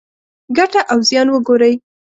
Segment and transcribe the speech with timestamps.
[0.57, 1.73] ګټه او زیان وګورئ.